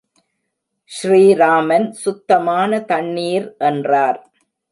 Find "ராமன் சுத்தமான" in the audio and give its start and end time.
1.33-2.79